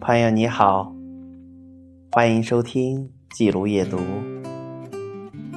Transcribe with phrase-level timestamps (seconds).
[0.00, 0.94] 朋友你好，
[2.10, 3.98] 欢迎收听记录夜读。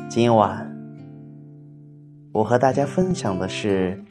[0.09, 0.69] 今晚
[2.33, 4.03] 我和大家分享的是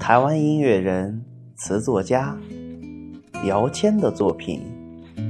[0.00, 1.24] 台湾音乐人、
[1.54, 2.36] 词作家
[3.46, 4.60] 姚谦的作品《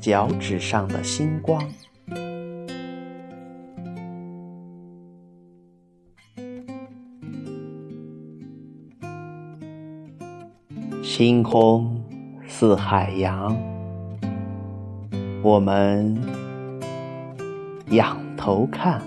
[0.00, 1.60] 脚趾上的星光》。
[11.02, 12.02] 星空
[12.56, 13.52] 似海洋，
[15.42, 16.16] 我们
[17.90, 19.02] 仰头看。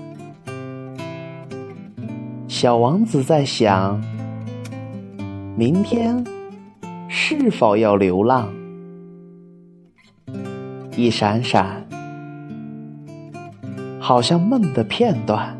[2.49, 4.01] 小王子在想：
[5.55, 6.21] 明天
[7.07, 8.49] 是否要流浪？
[10.97, 11.87] 一闪闪，
[13.97, 15.57] 好像梦的片段。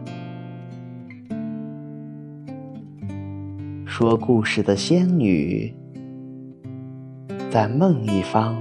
[3.86, 5.74] 说故事的仙女。
[7.58, 8.56] 在梦一方，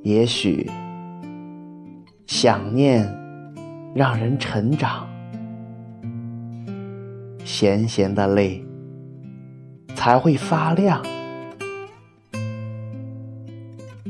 [0.00, 0.70] 也许
[2.26, 3.06] 想念
[3.94, 5.06] 让人成长，
[7.44, 8.64] 咸咸的泪
[9.94, 11.02] 才会发亮。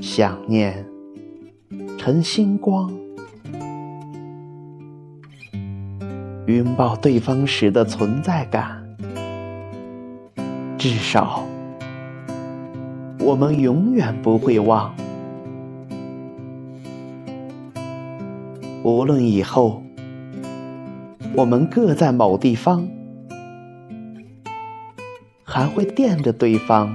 [0.00, 0.86] 想念
[1.98, 2.92] 成星光，
[6.46, 8.81] 拥抱对方时的存在感。
[10.82, 11.46] 至少，
[13.20, 14.92] 我们永远不会忘。
[18.82, 19.80] 无论以后
[21.36, 22.84] 我们各在某地方，
[25.44, 26.92] 还会惦着对方。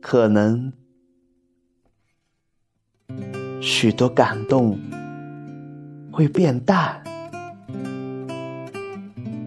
[0.00, 0.72] 可能
[3.60, 4.78] 许多感动
[6.10, 7.04] 会变淡，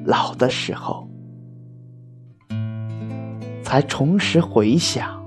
[0.06, 1.03] 老的时候。
[3.74, 5.20] 才重拾回想，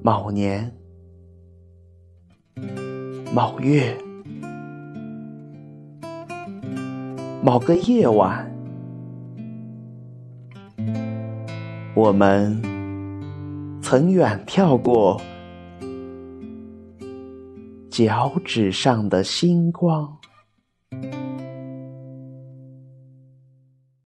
[0.00, 0.72] 某年
[3.34, 3.98] 某月
[7.42, 8.48] 某个夜晚，
[11.96, 12.56] 我们
[13.82, 15.20] 曾远眺过
[17.90, 20.16] 脚趾上的星光。